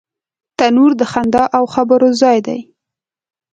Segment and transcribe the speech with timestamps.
[0.57, 2.59] تنور د خندا او خبرو ځای دی